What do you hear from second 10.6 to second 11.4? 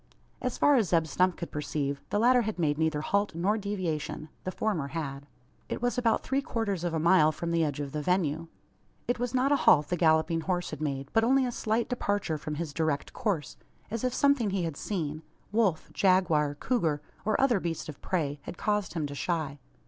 had made, but